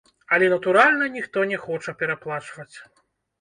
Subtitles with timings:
[0.35, 2.75] Але, натуральна, ніхто не хоча пераплачваць.